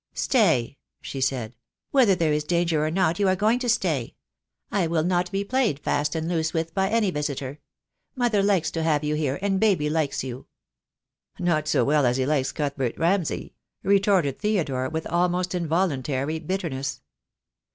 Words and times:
"Stay," 0.15 0.79
she 0.99 1.21
said. 1.21 1.53
"Whether 1.91 2.15
there 2.15 2.33
is 2.33 2.43
danger 2.43 2.83
or 2.83 2.89
not 2.89 3.19
you 3.19 3.27
are 3.27 3.35
going 3.35 3.59
to 3.59 3.69
stay. 3.69 4.15
I 4.71 4.87
will 4.87 5.03
not 5.03 5.31
be 5.31 5.43
played 5.43 5.77
fast 5.79 6.15
and 6.15 6.27
loose 6.27 6.55
with 6.55 6.73
by 6.73 6.89
any 6.89 7.11
visitor. 7.11 7.59
Mother 8.15 8.41
likes 8.41 8.71
to 8.71 8.81
have 8.81 9.03
you 9.03 9.13
here, 9.13 9.37
and 9.43 9.59
baby 9.59 9.91
likes 9.91 10.23
you." 10.23 10.47
"Not 11.37 11.67
so 11.67 11.85
well 11.85 12.03
as 12.07 12.17
he 12.17 12.25
likes 12.25 12.51
Cuthbert 12.51 12.97
Ramsay," 12.97 13.53
retorted 13.83 14.39
Theodore, 14.39 14.89
with 14.89 15.05
almost 15.05 15.53
involuntary 15.53 16.39
bitterness. 16.39 17.03